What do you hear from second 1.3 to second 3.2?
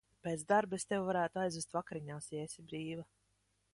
aizvest vakariņās, ja esi brīva.